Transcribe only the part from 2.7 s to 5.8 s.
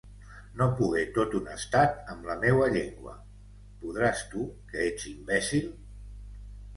llengua, podràs tu que ets imbècil!